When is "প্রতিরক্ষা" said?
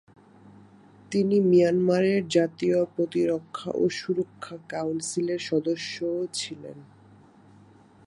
2.95-3.69